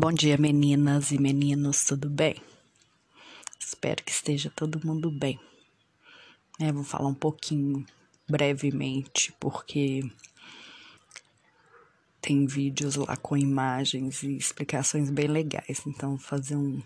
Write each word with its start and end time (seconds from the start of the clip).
Bom 0.00 0.12
dia, 0.12 0.38
meninas 0.38 1.10
e 1.10 1.20
meninos, 1.20 1.82
tudo 1.82 2.08
bem? 2.08 2.36
Espero 3.58 4.04
que 4.04 4.12
esteja 4.12 4.48
todo 4.48 4.86
mundo 4.86 5.10
bem. 5.10 5.40
É, 6.60 6.70
vou 6.70 6.84
falar 6.84 7.08
um 7.08 7.14
pouquinho 7.14 7.84
brevemente, 8.30 9.34
porque 9.40 10.08
tem 12.20 12.46
vídeos 12.46 12.94
lá 12.94 13.16
com 13.16 13.36
imagens 13.36 14.22
e 14.22 14.36
explicações 14.36 15.10
bem 15.10 15.26
legais. 15.26 15.82
Então, 15.84 16.10
vou 16.10 16.18
fazer 16.20 16.54
um, 16.54 16.80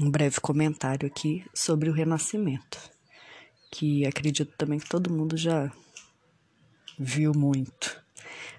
um 0.00 0.08
breve 0.08 0.40
comentário 0.40 1.08
aqui 1.08 1.44
sobre 1.52 1.90
o 1.90 1.92
Renascimento, 1.92 2.78
que 3.68 4.06
acredito 4.06 4.56
também 4.56 4.78
que 4.78 4.88
todo 4.88 5.12
mundo 5.12 5.36
já 5.36 5.72
viu 6.96 7.32
muito 7.34 8.00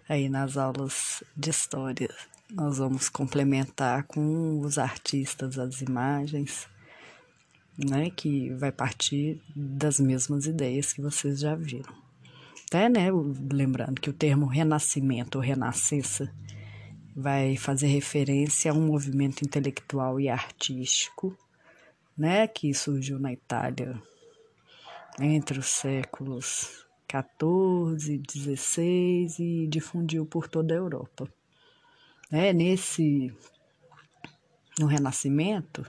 aí 0.09 0.27
nas 0.27 0.57
aulas 0.57 1.23
de 1.33 1.49
história 1.49 2.13
nós 2.53 2.77
vamos 2.77 3.09
complementar 3.09 4.03
com 4.03 4.59
os 4.59 4.77
artistas, 4.77 5.57
as 5.57 5.81
imagens, 5.81 6.67
né, 7.75 8.11
que 8.11 8.51
vai 8.53 8.71
partir 8.71 9.41
das 9.55 9.99
mesmas 9.99 10.45
ideias 10.45 10.93
que 10.93 11.01
vocês 11.01 11.39
já 11.39 11.55
viram. 11.55 11.91
Até, 12.67 12.87
né, 12.87 13.07
lembrando 13.51 13.99
que 13.99 14.09
o 14.09 14.13
termo 14.13 14.45
renascimento 14.45 15.39
ou 15.39 15.43
renascença 15.43 16.31
vai 17.15 17.57
fazer 17.57 17.87
referência 17.87 18.71
a 18.71 18.75
um 18.75 18.85
movimento 18.85 19.43
intelectual 19.43 20.19
e 20.19 20.29
artístico, 20.29 21.35
né, 22.15 22.47
que 22.47 22.71
surgiu 22.71 23.17
na 23.17 23.33
Itália 23.33 23.99
entre 25.19 25.57
os 25.57 25.67
séculos 25.67 26.85
14, 27.07 28.19
16 28.19 29.39
e 29.39 29.67
difundiu 29.67 30.23
por 30.23 30.47
toda 30.47 30.75
a 30.75 30.77
Europa 30.77 31.27
né, 32.33 32.51
nesse 32.51 33.31
no 34.79 34.87
Renascimento, 34.87 35.85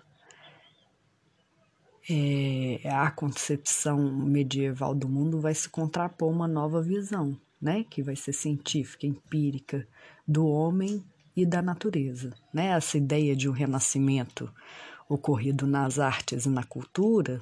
é, 2.07 2.83
a 2.85 3.11
concepção 3.11 3.99
medieval 4.13 4.95
do 4.95 5.09
mundo 5.09 5.41
vai 5.41 5.55
se 5.55 5.71
contrapor 5.71 6.31
uma 6.31 6.47
nova 6.47 6.83
visão, 6.83 7.35
né, 7.59 7.83
que 7.89 8.03
vai 8.03 8.15
ser 8.15 8.35
científica, 8.35 9.07
empírica, 9.07 9.89
do 10.29 10.47
homem 10.47 11.03
e 11.35 11.47
da 11.47 11.63
natureza. 11.63 12.35
Né? 12.53 12.67
Essa 12.67 12.99
ideia 12.99 13.35
de 13.35 13.49
um 13.49 13.53
renascimento 13.53 14.53
ocorrido 15.09 15.67
nas 15.67 15.99
artes 15.99 16.45
e 16.45 16.51
na 16.51 16.63
cultura 16.63 17.41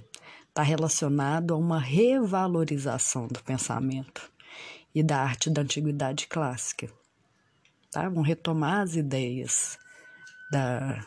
está 0.48 0.62
relacionado 0.62 1.52
a 1.52 1.56
uma 1.56 1.80
revalorização 1.80 3.26
do 3.26 3.42
pensamento 3.42 4.30
e 4.94 5.02
da 5.02 5.18
arte 5.18 5.50
da 5.50 5.62
antiguidade 5.62 6.28
clássica 6.28 6.88
tá? 7.92 8.08
Vão 8.08 8.22
retomar 8.22 8.80
as 8.80 8.96
ideias 8.96 9.78
da, 10.50 11.04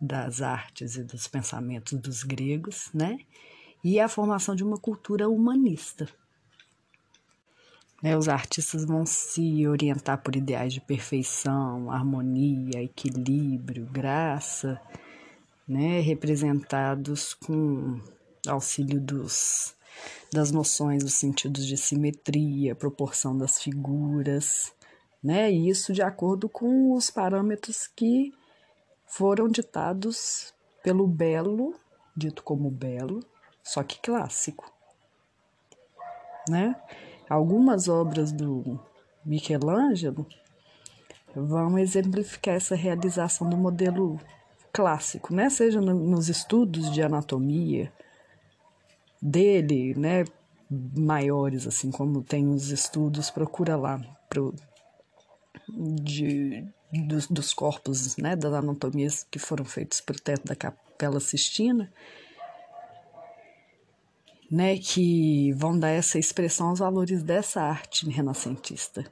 das 0.00 0.42
artes 0.42 0.96
e 0.96 1.02
dos 1.02 1.26
pensamentos 1.26 1.98
dos 1.98 2.22
gregos, 2.22 2.90
né? 2.92 3.18
E 3.82 3.98
a 3.98 4.08
formação 4.08 4.54
de 4.54 4.62
uma 4.62 4.76
cultura 4.76 5.28
humanista. 5.28 6.08
Né, 8.00 8.16
os 8.16 8.28
artistas 8.28 8.84
vão 8.84 9.06
se 9.06 9.66
orientar 9.68 10.20
por 10.22 10.34
ideais 10.34 10.72
de 10.72 10.80
perfeição, 10.80 11.88
harmonia, 11.88 12.82
equilíbrio, 12.82 13.86
graça, 13.86 14.80
né, 15.68 16.00
representados 16.00 17.32
com 17.32 18.00
auxílio 18.48 19.00
dos, 19.00 19.76
das 20.32 20.50
noções, 20.50 21.04
dos 21.04 21.14
sentidos 21.14 21.64
de 21.64 21.76
simetria, 21.76 22.74
proporção 22.74 23.38
das 23.38 23.62
figuras, 23.62 24.72
né? 25.22 25.50
E 25.52 25.68
isso 25.68 25.92
de 25.92 26.02
acordo 26.02 26.48
com 26.48 26.92
os 26.92 27.10
parâmetros 27.10 27.86
que 27.86 28.32
foram 29.06 29.48
ditados 29.48 30.52
pelo 30.82 31.06
belo, 31.06 31.74
dito 32.16 32.42
como 32.42 32.70
belo, 32.70 33.24
só 33.62 33.82
que 33.82 34.00
clássico, 34.00 34.72
né? 36.48 36.74
Algumas 37.28 37.88
obras 37.88 38.32
do 38.32 38.80
Michelangelo 39.24 40.26
vão 41.34 41.78
exemplificar 41.78 42.56
essa 42.56 42.74
realização 42.74 43.48
do 43.48 43.56
modelo 43.56 44.18
clássico, 44.72 45.32
né? 45.34 45.48
Seja 45.48 45.80
nos 45.80 46.28
estudos 46.28 46.90
de 46.90 47.02
anatomia 47.02 47.92
dele, 49.20 49.94
né? 49.94 50.24
Maiores, 50.70 51.66
assim 51.66 51.90
como 51.90 52.22
tem 52.22 52.48
os 52.48 52.70
estudos, 52.70 53.30
procura 53.30 53.76
lá 53.76 54.00
pro, 54.28 54.54
de, 55.72 56.66
dos, 56.92 57.26
dos 57.26 57.54
corpos, 57.54 58.16
né, 58.16 58.36
das 58.36 58.52
anatomias 58.52 59.26
que 59.30 59.38
foram 59.38 59.64
feitos 59.64 60.00
pelo 60.00 60.20
teto 60.20 60.46
da 60.46 60.54
Capela 60.54 61.20
Sistina, 61.20 61.92
né, 64.50 64.76
que 64.76 65.52
vão 65.54 65.78
dar 65.78 65.88
essa 65.88 66.18
expressão 66.18 66.68
aos 66.68 66.80
valores 66.80 67.22
dessa 67.22 67.62
arte 67.62 68.08
renascentista, 68.10 69.10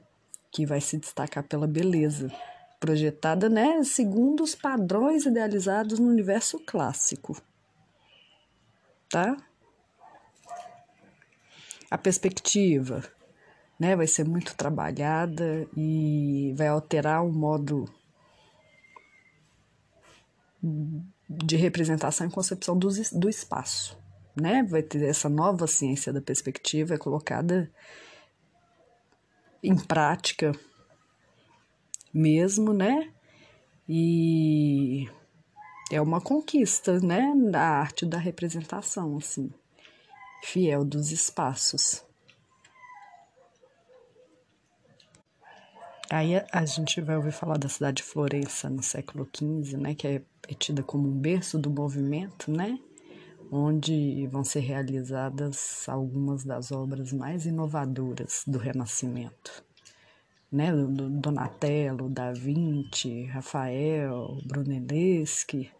que 0.51 0.65
vai 0.65 0.79
se 0.79 0.97
destacar 0.97 1.43
pela 1.43 1.65
beleza, 1.65 2.31
projetada, 2.79 3.49
né, 3.49 3.83
segundo 3.83 4.43
os 4.43 4.53
padrões 4.53 5.25
idealizados 5.25 5.97
no 5.97 6.07
universo 6.07 6.59
clássico. 6.59 7.41
Tá? 9.09 9.35
A 11.89 11.97
perspectiva, 11.97 13.03
né, 13.81 13.95
vai 13.95 14.05
ser 14.05 14.23
muito 14.23 14.55
trabalhada 14.55 15.67
e 15.75 16.53
vai 16.55 16.67
alterar 16.67 17.25
o 17.25 17.33
modo 17.33 17.85
de 21.27 21.55
representação 21.55 22.27
e 22.27 22.31
concepção 22.31 22.77
do, 22.77 22.89
do 23.13 23.27
espaço, 23.27 23.97
né? 24.39 24.61
Vai 24.69 24.83
ter 24.83 25.01
essa 25.01 25.27
nova 25.27 25.65
ciência 25.65 26.13
da 26.13 26.21
perspectiva 26.21 26.93
é 26.93 26.97
colocada 26.99 27.71
em 29.63 29.75
prática 29.75 30.51
mesmo, 32.13 32.73
né? 32.73 33.11
E 33.89 35.09
é 35.91 35.99
uma 35.99 36.21
conquista, 36.21 36.99
né, 36.99 37.33
da 37.49 37.63
arte 37.63 38.05
da 38.05 38.19
representação, 38.19 39.17
assim, 39.17 39.51
fiel 40.43 40.85
dos 40.85 41.11
espaços. 41.11 42.10
Aí 46.13 46.33
a 46.51 46.65
gente 46.65 46.99
vai 46.99 47.15
ouvir 47.15 47.31
falar 47.31 47.57
da 47.57 47.69
cidade 47.69 47.97
de 47.97 48.03
Florença 48.03 48.69
no 48.69 48.83
século 48.83 49.25
XV, 49.33 49.77
né, 49.77 49.95
que 49.95 50.05
é, 50.05 50.21
é 50.49 50.53
tida 50.53 50.83
como 50.83 51.07
um 51.07 51.17
berço 51.17 51.57
do 51.57 51.69
movimento, 51.69 52.51
né, 52.51 52.77
onde 53.49 54.27
vão 54.27 54.43
ser 54.43 54.59
realizadas 54.59 55.87
algumas 55.87 56.43
das 56.43 56.69
obras 56.69 57.13
mais 57.13 57.45
inovadoras 57.45 58.43
do 58.45 58.59
Renascimento, 58.59 59.63
né, 60.51 60.73
do 60.73 61.09
Donatello, 61.09 62.09
Da 62.09 62.33
Vinci, 62.33 63.23
Rafael, 63.27 64.37
Brunelleschi, 64.45 65.71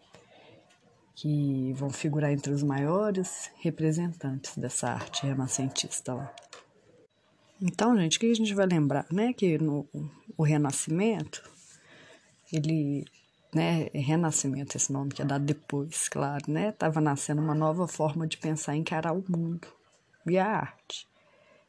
que 1.14 1.74
vão 1.74 1.90
figurar 1.90 2.32
entre 2.32 2.54
os 2.54 2.62
maiores 2.62 3.50
representantes 3.60 4.56
dessa 4.56 4.92
arte 4.92 5.26
renascentista 5.26 6.14
lá. 6.14 6.34
Então, 7.64 7.96
gente, 7.96 8.16
o 8.16 8.20
que 8.20 8.26
a 8.26 8.34
gente 8.34 8.52
vai 8.54 8.66
lembrar, 8.66 9.06
né? 9.08 9.32
Que 9.32 9.56
no 9.56 9.88
o 10.36 10.42
Renascimento, 10.42 11.48
ele, 12.52 13.04
né? 13.54 13.88
Renascimento, 13.94 14.76
esse 14.76 14.92
nome 14.92 15.12
que 15.12 15.22
é 15.22 15.24
dado 15.24 15.44
depois, 15.44 16.08
claro, 16.08 16.50
né? 16.50 16.72
Tava 16.72 17.00
nascendo 17.00 17.40
uma 17.40 17.54
nova 17.54 17.86
forma 17.86 18.26
de 18.26 18.36
pensar 18.36 18.74
e 18.74 18.80
encarar 18.80 19.12
o 19.12 19.24
mundo 19.28 19.68
e 20.26 20.38
a 20.38 20.46
arte, 20.46 21.06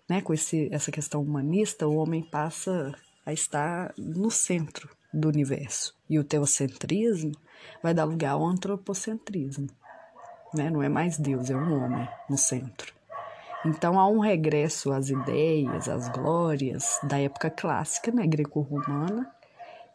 né? 0.10 0.20
Com 0.20 0.34
esse, 0.34 0.68
essa 0.72 0.92
questão 0.92 1.22
humanista, 1.22 1.88
o 1.88 1.96
homem 1.98 2.24
passa 2.24 2.96
a 3.24 3.32
estar 3.32 3.94
no 3.96 4.32
centro 4.32 4.90
do 5.14 5.28
universo 5.28 5.96
e 6.10 6.18
o 6.18 6.24
teocentrismo 6.24 7.34
vai 7.84 7.94
dar 7.94 8.06
lugar 8.06 8.32
ao 8.32 8.44
antropocentrismo, 8.44 9.68
né? 10.56 10.72
Não 10.72 10.82
é 10.82 10.90
mais 10.90 11.20
Deus, 11.20 11.52
é 11.52 11.56
um 11.56 11.86
homem 11.86 12.10
no 12.28 12.38
centro. 12.38 12.96
Então 13.66 14.00
há 14.00 14.08
um 14.08 14.20
regresso 14.20 14.92
às 14.92 15.10
ideias, 15.10 15.88
às 15.88 16.10
glórias 16.10 17.00
da 17.04 17.20
época 17.20 17.50
clássica, 17.50 18.12
né, 18.12 18.28
greco-romana, 18.28 19.32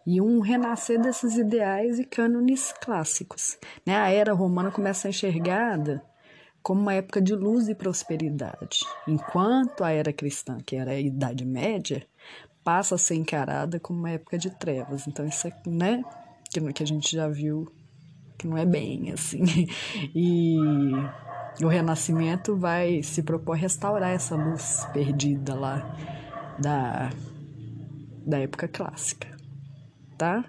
e 0.06 0.20
um 0.20 0.40
renascer 0.40 1.00
desses 1.00 1.36
ideais 1.36 1.98
e 1.98 2.04
cânones 2.04 2.72
clássicos. 2.80 3.58
Né? 3.84 3.94
A 3.94 4.10
era 4.10 4.32
romana 4.32 4.70
começa 4.70 5.06
a 5.06 5.10
enxergada 5.10 6.02
como 6.62 6.80
uma 6.80 6.94
época 6.94 7.20
de 7.20 7.34
luz 7.34 7.68
e 7.68 7.74
prosperidade, 7.74 8.80
enquanto 9.06 9.84
a 9.84 9.90
era 9.90 10.12
cristã, 10.12 10.58
que 10.64 10.76
era 10.76 10.92
a 10.92 10.98
Idade 10.98 11.44
Média, 11.44 12.06
passa 12.64 12.94
a 12.94 12.98
ser 12.98 13.14
encarada 13.14 13.78
como 13.78 13.98
uma 13.98 14.10
época 14.10 14.38
de 14.38 14.50
trevas. 14.50 15.06
Então 15.06 15.26
isso 15.26 15.46
é, 15.46 15.52
né, 15.66 16.02
que 16.74 16.82
a 16.82 16.86
gente 16.86 17.14
já 17.14 17.28
viu 17.28 17.70
que 18.38 18.46
não 18.46 18.56
é 18.56 18.64
bem 18.64 19.10
assim. 19.12 19.42
E 20.14 20.56
o 21.62 21.68
Renascimento 21.68 22.56
vai 22.56 23.02
se 23.02 23.22
propor 23.22 23.56
restaurar 23.56 24.10
essa 24.10 24.36
luz 24.36 24.86
perdida 24.92 25.54
lá 25.54 25.96
da, 26.58 27.10
da 28.26 28.38
época 28.38 28.68
clássica, 28.68 29.28
tá? 30.16 30.44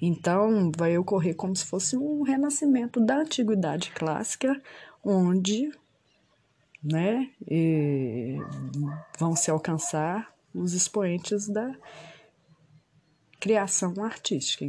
Então, 0.00 0.72
vai 0.74 0.96
ocorrer 0.96 1.36
como 1.36 1.54
se 1.54 1.66
fosse 1.66 1.96
um 1.96 2.22
renascimento 2.22 3.04
da 3.04 3.18
antiguidade 3.18 3.90
clássica, 3.90 4.60
onde 5.04 5.70
né, 6.82 7.30
vão 9.18 9.36
se 9.36 9.50
alcançar 9.50 10.32
os 10.54 10.72
expoentes 10.72 11.48
da 11.48 11.74
criação 13.38 13.92
artística. 14.02 14.66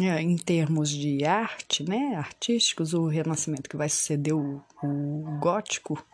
É, 0.00 0.20
em 0.20 0.36
termos 0.36 0.90
de 0.90 1.24
arte, 1.24 1.88
né, 1.88 2.16
artísticos, 2.16 2.94
o 2.94 3.06
Renascimento 3.06 3.70
que 3.70 3.76
vai 3.76 3.88
suceder 3.88 4.34
o, 4.34 4.60
o 4.82 5.38
Gótico 5.40 6.04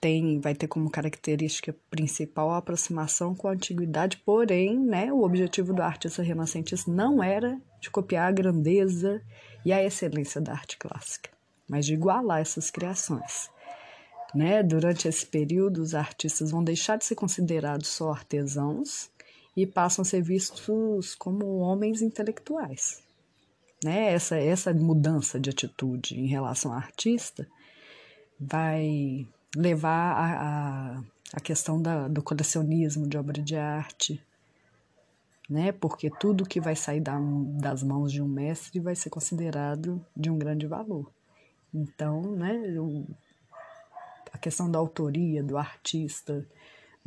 tem, 0.00 0.40
vai 0.40 0.54
ter 0.54 0.66
como 0.66 0.90
característica 0.90 1.76
principal 1.90 2.50
a 2.50 2.56
aproximação 2.56 3.34
com 3.34 3.48
a 3.48 3.52
antiguidade, 3.52 4.16
porém, 4.24 4.78
né, 4.78 5.12
o 5.12 5.22
objetivo 5.24 5.74
do 5.74 5.82
artista 5.82 6.22
renascentista 6.22 6.90
não 6.90 7.22
era 7.22 7.60
de 7.82 7.90
copiar 7.90 8.28
a 8.28 8.32
grandeza 8.32 9.20
e 9.62 9.70
a 9.70 9.84
excelência 9.84 10.40
da 10.40 10.52
arte 10.52 10.78
clássica, 10.78 11.28
mas 11.68 11.84
de 11.84 11.92
igualar 11.92 12.40
essas 12.40 12.70
criações. 12.70 13.50
Né? 14.34 14.62
Durante 14.62 15.06
esse 15.06 15.26
período, 15.26 15.82
os 15.82 15.94
artistas 15.94 16.50
vão 16.50 16.64
deixar 16.64 16.96
de 16.96 17.04
ser 17.04 17.14
considerados 17.14 17.88
só 17.88 18.10
artesãos 18.10 19.10
e 19.56 19.66
passam 19.66 20.02
a 20.02 20.04
ser 20.04 20.22
vistos 20.22 21.14
como 21.14 21.58
homens 21.58 22.02
intelectuais. 22.02 23.02
Né? 23.82 24.12
Essa, 24.12 24.36
essa 24.36 24.72
mudança 24.72 25.38
de 25.38 25.50
atitude 25.50 26.18
em 26.18 26.26
relação 26.26 26.72
ao 26.72 26.78
artista 26.78 27.46
vai 28.38 29.26
levar 29.56 30.12
a, 30.12 30.96
a, 30.96 31.02
a 31.34 31.40
questão 31.40 31.80
da, 31.80 32.08
do 32.08 32.22
colecionismo 32.22 33.06
de 33.06 33.16
obra 33.16 33.42
de 33.42 33.56
arte, 33.56 34.22
né? 35.48 35.72
porque 35.72 36.10
tudo 36.10 36.46
que 36.46 36.60
vai 36.60 36.76
sair 36.76 37.00
da, 37.00 37.18
das 37.60 37.82
mãos 37.82 38.12
de 38.12 38.20
um 38.20 38.28
mestre 38.28 38.80
vai 38.80 38.94
ser 38.94 39.10
considerado 39.10 40.04
de 40.16 40.30
um 40.30 40.38
grande 40.38 40.66
valor. 40.66 41.10
Então, 41.72 42.22
né, 42.22 42.54
o, 42.78 43.06
a 44.32 44.38
questão 44.38 44.70
da 44.70 44.78
autoria, 44.78 45.42
do 45.42 45.56
artista, 45.56 46.46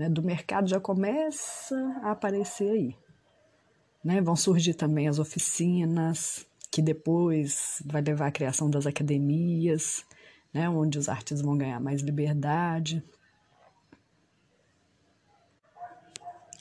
né, 0.01 0.09
do 0.09 0.23
mercado 0.23 0.67
já 0.67 0.79
começa 0.79 1.75
a 2.01 2.11
aparecer 2.11 2.71
aí. 2.71 2.97
Né? 4.03 4.19
Vão 4.19 4.35
surgir 4.35 4.73
também 4.73 5.07
as 5.07 5.19
oficinas, 5.19 6.47
que 6.71 6.81
depois 6.81 7.83
vai 7.85 8.01
levar 8.01 8.25
à 8.27 8.31
criação 8.31 8.67
das 8.67 8.87
academias, 8.87 10.03
né, 10.51 10.67
onde 10.67 10.97
os 10.97 11.07
artistas 11.07 11.43
vão 11.43 11.55
ganhar 11.55 11.79
mais 11.79 12.01
liberdade. 12.01 13.03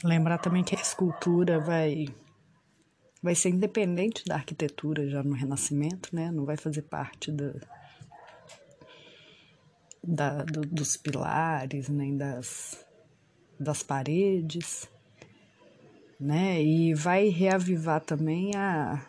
Lembrar 0.04 0.36
também 0.36 0.62
que 0.62 0.76
a 0.76 0.80
escultura 0.80 1.58
vai 1.58 2.08
vai 3.22 3.34
ser 3.34 3.50
independente 3.50 4.24
da 4.24 4.34
arquitetura 4.34 5.08
já 5.08 5.22
no 5.22 5.34
Renascimento, 5.34 6.14
né? 6.14 6.30
Não 6.30 6.46
vai 6.46 6.56
fazer 6.56 6.80
parte 6.82 7.30
da, 10.02 10.42
do, 10.42 10.62
dos 10.62 10.96
pilares 10.96 11.90
nem 11.90 12.16
das 12.16 12.82
das 13.60 13.82
paredes, 13.82 14.88
né? 16.18 16.62
E 16.62 16.94
vai 16.94 17.28
reavivar 17.28 18.00
também 18.00 18.56
a, 18.56 19.06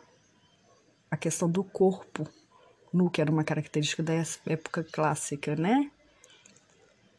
a 1.09 1.15
questão 1.15 1.49
do 1.49 1.63
corpo 1.63 2.27
nu, 2.93 3.09
que 3.09 3.21
era 3.21 3.31
uma 3.31 3.45
característica 3.45 4.03
da 4.03 4.13
época 4.45 4.83
clássica, 4.83 5.55
né? 5.55 5.89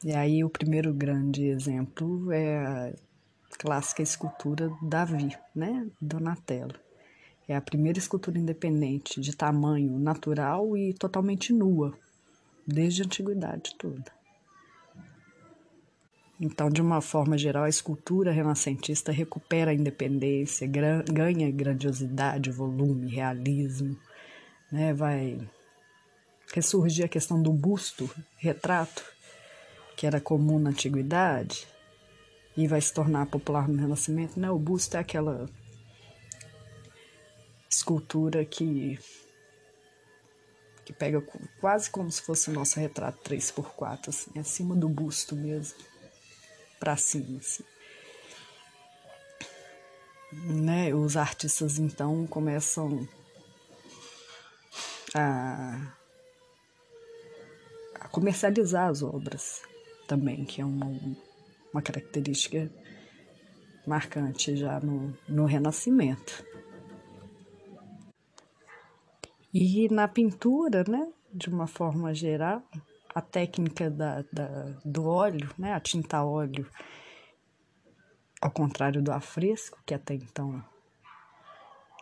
E 0.05 0.13
aí 0.13 0.45
o 0.45 0.51
primeiro 0.51 0.93
grande 0.93 1.47
exemplo 1.47 2.31
é 2.31 2.59
a 2.59 2.93
clássica 3.59 4.03
escultura 4.03 4.71
Davi, 4.83 5.35
né? 5.55 5.89
Donatello. 6.01 6.75
É 7.49 7.57
a 7.57 7.61
primeira 7.61 7.99
escultura 7.99 8.39
independente 8.39 9.21
de 9.21 9.35
tamanho 9.35 9.99
natural 9.99 10.77
e 10.77 10.93
totalmente 10.93 11.53
nua, 11.53 11.97
desde 12.67 13.03
a 13.03 13.05
antiguidade 13.05 13.75
toda. 13.79 14.22
Então, 16.45 16.69
de 16.69 16.83
uma 16.83 17.01
forma 17.01 17.39
geral, 17.39 17.63
a 17.63 17.69
escultura 17.69 18.33
renascentista 18.33 19.13
recupera 19.13 19.71
a 19.71 19.75
independência, 19.75 20.67
ganha 20.67 21.49
grandiosidade, 21.53 22.51
volume, 22.51 23.09
realismo, 23.09 23.97
né? 24.73 24.93
vai 24.93 25.39
ressurgir 26.53 27.05
a 27.05 27.09
questão 27.09 27.41
do 27.41 27.53
busto, 27.53 28.11
retrato, 28.39 29.05
que 29.97 30.05
era 30.05 30.21
comum 30.21 30.59
na 30.59 30.71
antiguidade 30.71 31.65
e 32.57 32.67
vai 32.67 32.81
se 32.81 32.93
tornar 32.93 33.27
popular 33.27 33.69
no 33.69 33.79
Renascimento. 33.79 34.41
Né? 34.41 34.51
O 34.51 34.59
busto 34.59 34.97
é 34.97 35.01
aquela 35.01 35.49
escultura 37.71 38.45
que 38.45 38.99
que 40.85 40.93
pega 40.93 41.23
quase 41.61 41.89
como 41.89 42.11
se 42.11 42.21
fosse 42.21 42.51
o 42.51 42.53
nosso 42.53 42.81
retrato 42.81 43.31
3x4, 43.31 44.09
assim, 44.09 44.37
acima 44.37 44.75
do 44.75 44.89
busto 44.89 45.37
mesmo 45.37 45.92
para 46.83 46.97
cima. 46.97 47.39
Assim. 47.39 47.63
Né? 50.33 50.93
Os 50.93 51.17
artistas 51.17 51.79
então 51.79 52.27
começam 52.27 53.09
a, 55.15 55.95
a 58.01 58.09
comercializar 58.09 58.89
as 58.89 59.01
obras 59.01 59.63
também, 60.09 60.45
que 60.45 60.61
é 60.61 60.65
uma, 60.65 60.87
uma 61.73 61.81
característica 61.81 62.69
marcante 63.87 64.57
já 64.57 64.81
no, 64.81 65.17
no 65.29 65.45
Renascimento. 65.45 66.45
E 69.55 69.89
na 69.89 70.09
pintura, 70.09 70.83
né, 70.89 71.13
de 71.33 71.49
uma 71.49 71.69
forma 71.69 72.13
geral, 72.13 72.61
a 73.15 73.21
técnica 73.21 73.91
da, 73.91 74.25
da, 74.33 74.75
do 74.85 75.07
óleo, 75.07 75.51
né, 75.59 75.73
a 75.73 75.81
tinta 75.81 76.25
óleo, 76.25 76.69
ao 78.41 78.51
contrário 78.51 79.03
do 79.03 79.13
afresco, 79.13 79.79
que 79.87 79.95
até 79.95 80.15
então 80.15 80.65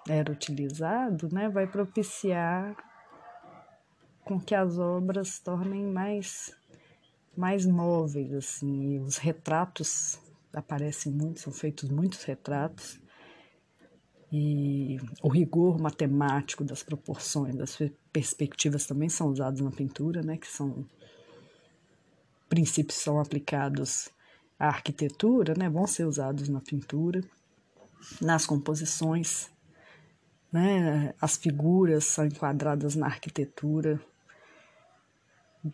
era 0.08 0.32
utilizado, 0.32 1.28
né, 1.32 1.48
vai 1.48 1.66
propiciar 1.66 2.74
com 4.24 4.40
que 4.40 4.54
as 4.54 4.78
obras 4.78 5.38
tornem 5.38 5.86
mais 5.86 6.58
mais 7.36 7.64
móveis 7.64 8.32
assim, 8.34 8.98
os 9.00 9.16
retratos 9.16 10.18
aparecem 10.52 11.12
muito, 11.12 11.40
são 11.40 11.52
feitos 11.52 11.88
muitos 11.88 12.24
retratos 12.24 13.00
e 14.32 14.98
o 15.22 15.28
rigor 15.28 15.80
matemático 15.80 16.62
das 16.62 16.82
proporções, 16.82 17.56
das 17.56 17.78
perspectivas 18.12 18.86
também 18.86 19.08
são 19.08 19.28
usados 19.28 19.60
na 19.60 19.70
pintura, 19.70 20.22
né, 20.22 20.36
que 20.36 20.46
são 20.46 20.86
princípios 22.50 22.98
são 22.98 23.20
aplicados 23.20 24.10
à 24.58 24.66
arquitetura, 24.66 25.54
né, 25.56 25.70
vão 25.70 25.86
ser 25.86 26.04
usados 26.04 26.48
na 26.48 26.60
pintura, 26.60 27.22
nas 28.20 28.44
composições, 28.44 29.48
né, 30.52 31.14
as 31.20 31.36
figuras 31.36 32.04
são 32.04 32.26
enquadradas 32.26 32.96
na 32.96 33.06
arquitetura, 33.06 34.00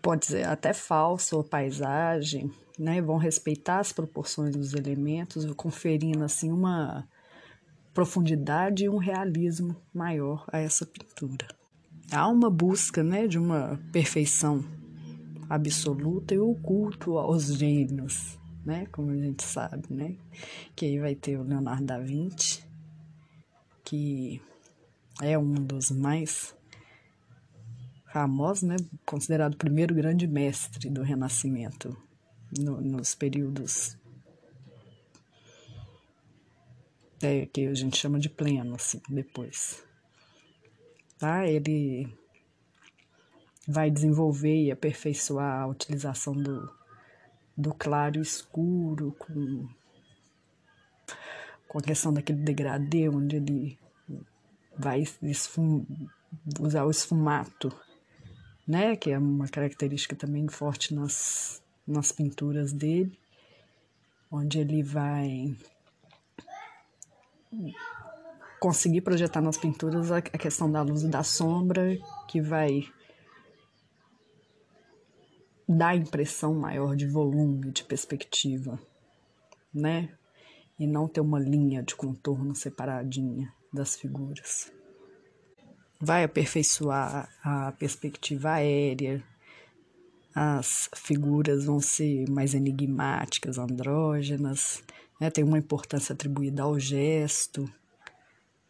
pode 0.03 0.27
ser 0.27 0.47
até 0.47 0.75
falso 0.75 1.39
ou 1.39 1.43
paisagem, 1.43 2.53
né, 2.79 3.01
vão 3.01 3.17
respeitar 3.17 3.79
as 3.81 3.91
proporções 3.91 4.55
dos 4.55 4.75
elementos, 4.75 5.51
conferindo 5.55 6.23
assim 6.23 6.53
uma 6.53 7.09
profundidade 7.95 8.85
e 8.85 8.89
um 8.91 8.99
realismo 8.99 9.75
maior 9.95 10.45
a 10.53 10.59
essa 10.59 10.85
pintura. 10.85 11.49
Há 12.13 12.29
uma 12.29 12.51
busca, 12.51 13.03
né, 13.03 13.27
de 13.27 13.39
uma 13.39 13.81
perfeição 13.91 14.63
absoluta 15.49 16.35
e 16.35 16.39
o 16.39 16.55
culto 16.55 17.19
aos 17.19 17.47
gênios, 17.47 18.39
né? 18.65 18.87
Como 18.87 19.11
a 19.11 19.17
gente 19.17 19.43
sabe, 19.43 19.87
né? 19.91 20.17
Que 20.75 20.87
aí 20.87 20.99
vai 20.99 21.15
ter 21.15 21.39
o 21.39 21.43
Leonardo 21.43 21.85
da 21.85 21.99
Vinci, 21.99 22.65
que 23.85 24.41
é 25.23 25.39
um 25.39 25.55
dos 25.55 25.91
mais 25.91 26.55
famosos, 28.13 28.63
né? 28.63 28.77
Considerado 29.05 29.55
o 29.55 29.59
primeiro 29.59 29.95
grande 29.95 30.27
mestre 30.27 30.91
do 30.91 31.03
Renascimento 31.03 31.97
no, 32.59 32.81
nos 32.81 33.15
períodos 33.15 33.97
é, 37.23 37.47
que 37.47 37.67
a 37.67 37.75
gente 37.75 37.97
chama 37.97 38.19
de 38.19 38.29
pleno, 38.29 38.75
assim, 38.75 39.01
depois. 39.09 39.83
Tá? 41.19 41.47
Ele 41.47 42.09
vai 43.67 43.91
desenvolver 43.91 44.65
e 44.65 44.71
aperfeiçoar 44.71 45.63
a 45.63 45.67
utilização 45.67 46.35
do, 46.35 46.71
do 47.57 47.75
claro 47.75 48.21
escuro, 48.21 49.15
com, 49.19 49.69
com 51.67 51.79
a 51.79 51.83
questão 51.83 52.13
daquele 52.13 52.43
degradê, 52.43 53.09
onde 53.09 53.37
ele 53.37 53.79
vai 54.79 55.05
esfum, 55.23 55.85
usar 56.61 56.85
o 56.85 56.91
esfumato, 56.91 57.75
né? 58.67 58.95
que 58.95 59.11
é 59.11 59.19
uma 59.19 59.49
característica 59.49 60.15
também 60.15 60.47
forte 60.49 60.95
nas, 60.95 61.63
nas 61.87 62.13
pinturas 62.13 62.73
dele, 62.73 63.19
onde 64.31 64.59
ele 64.59 64.83
vai 64.83 65.57
conseguir 68.61 69.01
projetar 69.01 69.41
nas 69.41 69.57
pinturas 69.57 70.11
a 70.13 70.21
questão 70.21 70.71
da 70.71 70.83
luz 70.83 71.03
e 71.03 71.09
da 71.09 71.23
sombra, 71.23 71.97
que 72.29 72.41
vai 72.41 72.87
dar 75.69 75.89
a 75.89 75.97
impressão 75.97 76.55
maior 76.55 76.95
de 76.95 77.07
volume, 77.07 77.71
de 77.73 77.85
perspectiva, 77.85 78.79
né? 79.73 80.11
E 80.79 80.87
não 80.87 81.09
ter 81.09 81.21
uma 81.21 81.39
linha 81.39 81.83
de 81.83 81.97
contorno 81.97 82.55
separadinha 82.55 83.53
das 83.73 83.97
figuras. 83.97 84.73
Vai 86.01 86.25
aperfeiçoar 86.25 87.29
a 87.43 87.73
perspectiva 87.73 88.53
aérea, 88.53 89.25
as 90.35 90.91
figuras 90.95 91.65
vão 91.65 91.81
ser 91.81 92.29
mais 92.29 92.53
enigmáticas, 92.53 93.57
andrógenas, 93.57 94.85
né? 95.19 95.31
tem 95.31 95.43
uma 95.43 95.57
importância 95.57 96.13
atribuída 96.13 96.63
ao 96.63 96.79
gesto, 96.79 97.67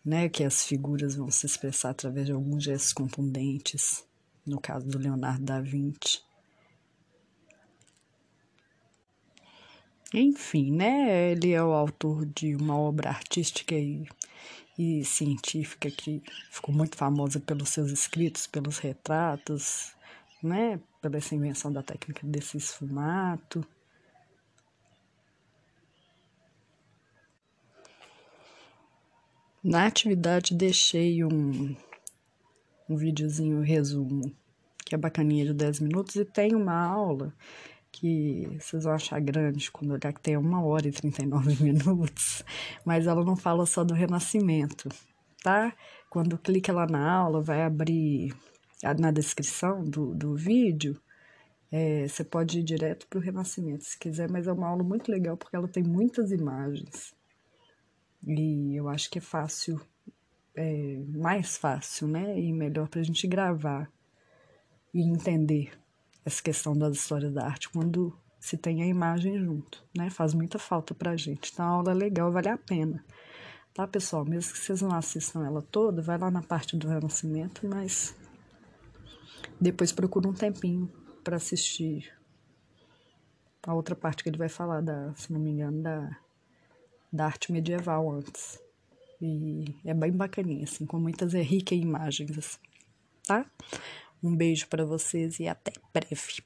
né? 0.05 0.29
que 0.29 0.45
as 0.45 0.65
figuras 0.65 1.17
vão 1.17 1.29
se 1.29 1.45
expressar 1.45 1.91
através 1.91 2.27
de 2.27 2.33
alguns 2.33 2.63
gestos 2.63 2.93
contundentes, 2.93 4.05
no 4.47 4.61
caso 4.61 4.87
do 4.87 4.97
Leonardo 4.97 5.45
da 5.45 5.61
Vinci. 5.61 6.26
Enfim, 10.15 10.71
né? 10.73 11.33
Ele 11.33 11.53
é 11.53 11.63
o 11.63 11.73
autor 11.73 12.25
de 12.27 12.55
uma 12.55 12.79
obra 12.79 13.11
artística 13.11 13.75
e, 13.75 14.07
e 14.79 15.05
científica 15.05 15.91
que 15.91 16.23
ficou 16.51 16.75
muito 16.75 16.97
famosa 16.97 17.41
pelos 17.41 17.71
seus 17.71 17.91
escritos, 17.91 18.47
pelos 18.47 18.79
retratos, 18.79 19.95
né? 20.43 20.81
Pela 21.01 21.17
essa 21.17 21.35
invenção 21.35 21.73
da 21.73 21.83
técnica 21.83 22.27
desse 22.27 22.57
esfumato. 22.57 23.67
Na 29.63 29.87
atividade 29.87 30.55
deixei 30.55 31.25
um, 31.25 31.75
um 32.89 32.97
videozinho 32.97 33.61
resumo, 33.61 34.33
que 34.85 34.95
é 34.95 34.99
bacaninha 34.99 35.47
de 35.47 35.53
10 35.53 35.81
minutos, 35.81 36.15
e 36.15 36.25
tem 36.25 36.55
uma 36.55 36.87
aula 36.87 37.35
que 37.93 38.59
vocês 38.61 38.85
vão 38.85 38.93
achar 38.93 39.21
grande 39.21 39.71
quando 39.71 39.93
olhar 39.93 40.13
que 40.13 40.21
tem 40.21 40.37
uma 40.37 40.63
hora 40.65 40.89
e 40.89 40.93
39 40.93 41.63
minutos, 41.65 42.45
mas 42.85 43.07
ela 43.07 43.25
não 43.25 43.37
fala 43.37 43.67
só 43.67 43.85
do 43.85 43.95
renascimento, 43.95 44.89
tá? 45.43 45.75
Quando 46.11 46.39
clica 46.39 46.73
lá 46.73 46.87
na 46.87 47.11
aula, 47.11 47.41
vai 47.41 47.63
abrir 47.63 48.35
na 48.99 49.11
descrição 49.11 49.83
do, 49.85 50.15
do 50.15 50.35
vídeo, 50.35 51.01
é, 51.71 52.07
você 52.07 52.23
pode 52.23 52.61
ir 52.61 52.63
direto 52.63 53.07
para 53.07 53.19
o 53.19 53.23
renascimento 53.23 53.85
se 53.85 53.99
quiser, 53.99 54.31
mas 54.31 54.47
é 54.47 54.53
uma 54.53 54.69
aula 54.69 54.85
muito 54.85 55.11
legal 55.11 55.37
porque 55.37 55.57
ela 55.57 55.69
tem 55.69 55.83
muitas 55.83 56.31
imagens. 56.31 57.15
E 58.27 58.75
eu 58.77 58.89
acho 58.89 59.11
que 59.11 59.19
é 59.19 59.23
fácil, 59.23 59.81
é, 60.55 61.03
mais 61.09 61.57
fácil, 61.57 62.09
né? 62.09 62.39
E 62.39 62.53
melhor 62.53 62.89
para 62.89 63.01
a 63.01 63.05
gente 63.05 63.27
gravar 63.27 63.91
e 64.93 65.03
entender 65.03 65.73
essa 66.27 66.43
questão 66.43 66.77
das 66.77 66.97
histórias 66.97 67.33
da 67.33 67.47
arte 67.47 67.71
quando 67.71 68.13
se 68.41 68.57
tem 68.57 68.83
a 68.83 68.87
imagem 68.87 69.39
junto, 69.39 69.85
né? 69.97 70.11
Faz 70.11 70.35
muita 70.35 70.59
falta 70.59 70.93
pra 70.93 71.17
gente. 71.17 71.53
Então 71.53 71.65
a 71.65 71.69
aula 71.69 71.93
é 71.93 71.95
legal, 71.95 72.33
vale 72.33 72.49
a 72.49 72.59
pena. 72.59 73.05
Tá, 73.73 73.87
pessoal? 73.87 74.25
Mesmo 74.25 74.53
que 74.53 74.59
vocês 74.59 74.83
não 74.83 74.93
assistam 74.93 75.47
ela 75.47 75.63
toda, 75.63 76.03
vai 76.03 76.19
lá 76.19 76.31
na 76.31 76.43
parte 76.43 76.77
do 76.77 76.89
Renascimento, 76.89 77.67
mas 77.69 78.17
depois 79.61 79.93
procura 79.93 80.29
um 80.29 80.33
tempinho 80.33 80.91
para 81.23 81.37
assistir 81.37 82.13
a 83.63 83.75
outra 83.75 83.95
parte 83.95 84.23
que 84.23 84.29
ele 84.29 84.39
vai 84.39 84.49
falar 84.49 84.81
da, 84.81 85.15
se 85.15 85.33
não 85.33 85.41
me 85.41 85.51
engano, 85.51 85.83
da, 85.83 86.17
da 87.13 87.27
arte 87.27 87.53
medieval 87.53 88.11
antes. 88.11 88.61
E 89.21 89.75
é 89.85 89.95
bem 89.95 90.13
bacaninha, 90.13 90.65
assim, 90.65 90.87
com 90.87 90.99
muitas 90.99 91.35
é 91.35 91.43
rica 91.43 91.75
em 91.75 91.83
imagens, 91.83 92.37
assim, 92.37 92.59
tá? 93.27 93.47
Um 94.23 94.35
beijo 94.35 94.67
para 94.69 94.85
vocês 94.85 95.39
e 95.41 95.49
até 95.49 95.73
breve. 95.93 96.43